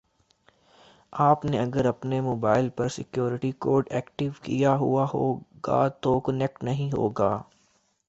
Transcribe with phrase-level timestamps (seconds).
[1.13, 6.91] آپ نے اگر اپنے موبائل پر سیکیوریٹی کوڈ ایکٹیو کیا ہوا ہوگا تو کنیکٹ نہیں
[6.91, 7.31] ہوگا